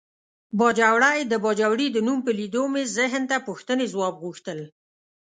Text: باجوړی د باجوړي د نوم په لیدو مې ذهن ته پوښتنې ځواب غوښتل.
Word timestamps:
باجوړی 0.59 1.19
د 1.31 1.33
باجوړي 1.43 1.87
د 1.91 1.97
نوم 2.07 2.19
په 2.25 2.31
لیدو 2.39 2.63
مې 2.73 2.83
ذهن 2.97 3.23
ته 3.29 3.37
پوښتنې 3.47 3.85
ځواب 3.93 4.15
غوښتل. 4.23 4.59